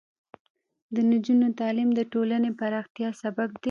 د 0.93 0.95
نجونو 1.11 1.47
تعلیم 1.59 1.89
د 1.95 1.99
ټولنې 2.11 2.49
پراختیا 2.59 3.09
سبب 3.21 3.49
دی. 3.55 3.59